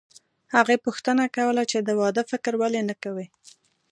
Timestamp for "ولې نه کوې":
2.61-3.25